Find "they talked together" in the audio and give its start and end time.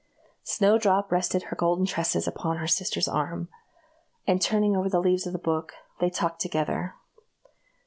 5.99-6.95